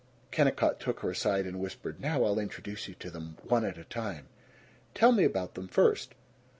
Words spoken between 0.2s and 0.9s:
Kennicott